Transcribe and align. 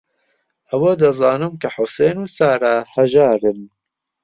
ئەوە 0.69 0.91
دەزانم 1.01 1.53
کە 1.61 1.69
حوسێن 1.75 2.17
و 2.19 2.25
سارا 2.35 2.75
ھەژارن. 2.93 3.59